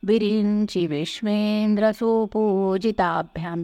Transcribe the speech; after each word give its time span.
विरिञ्चि 0.09 0.83
विश्वेन्द्रसुपूजिताभ्यां 0.93 3.59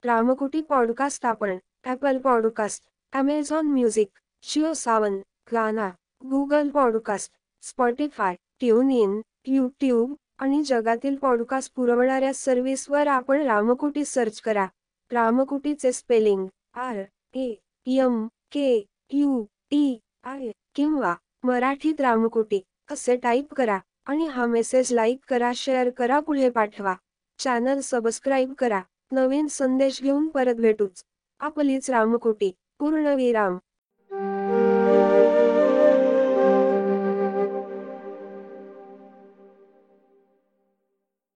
Ramkuti 0.04 0.60
podcast 0.60 1.26
आपण 1.26 1.56
Apple 1.84 2.18
podcast 2.18 2.84
Amazon 3.12 3.66
Music 3.66 4.08
Jio 4.42 4.72
Saavn 4.72 5.18
Gaana 5.52 5.88
Google 6.30 6.68
podcast 6.68 7.32
Spotify 7.62 8.34
TuneIn 8.90 9.20
YouTube 9.46 10.14
आणि 10.38 10.62
जगातील 10.62 11.16
podcast 11.16 11.74
पुरवणाऱ्या 11.74 12.34
सर्व्हिसवर 12.34 13.06
आपण 13.06 13.40
रामकुटी 13.40 14.04
सर्च 14.04 14.40
करा. 14.40 14.66
रामकुटीचे 15.12 15.92
spelling 15.92 16.46
R 16.74 17.02
A 17.34 17.54
M 17.86 18.26
K 18.52 18.68
U 19.12 19.42
T 19.70 19.98
I 20.24 20.50
किंवा 20.74 21.14
मराठीत 21.44 22.00
रामकुटी. 22.00 22.60
असे 22.90 23.16
टाईप 23.16 23.52
करा 23.54 23.78
आणि 24.06 24.26
हा 24.26 24.46
मेसेज 24.46 24.92
लाईक 24.92 25.18
करा 25.28 25.52
शेअर 25.56 25.90
करा 25.90 26.20
पुढे 26.20 26.48
पाठवा. 26.50 26.94
चॅनल 27.38 27.80
सबस्क्राईब 27.80 28.52
करा. 28.52 28.80
नवीन 29.12 29.46
संदेश 29.46 30.02
घेऊन 30.02 30.28
परत 30.28 30.54
भेटूच. 30.54 31.02
आपलीच 31.40 31.90
रामकुटी. 31.90 32.50
पूर्णविराम 32.78 33.58